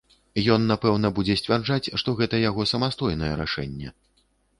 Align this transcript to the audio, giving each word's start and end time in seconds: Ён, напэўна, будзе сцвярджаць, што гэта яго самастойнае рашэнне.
Ён, 0.53 0.61
напэўна, 0.69 1.11
будзе 1.19 1.35
сцвярджаць, 1.41 1.91
што 2.03 2.15
гэта 2.21 2.39
яго 2.49 2.65
самастойнае 2.73 3.29
рашэнне. 3.43 3.93